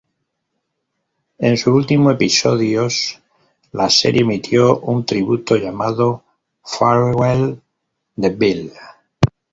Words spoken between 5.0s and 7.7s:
tributo llamado "Farewell